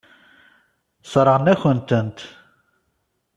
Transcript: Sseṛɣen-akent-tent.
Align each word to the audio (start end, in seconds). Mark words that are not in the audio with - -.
Sseṛɣen-akent-tent. 1.03 2.19